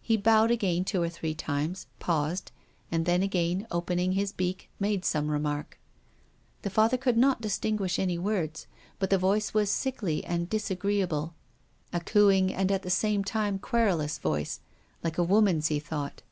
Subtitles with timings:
[0.00, 2.52] He bowed again two or three times, paused,
[2.90, 5.78] and then, again opening his beak, made some remark.
[6.62, 8.66] The Father could not distinguish any words,
[8.98, 11.34] but the voice was sickly and disagreeable,
[11.92, 14.60] a cooing and, at the same time, querulous voice,
[15.04, 16.22] like a woman's, he thought.